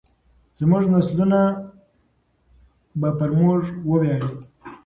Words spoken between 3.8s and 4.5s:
وویاړي.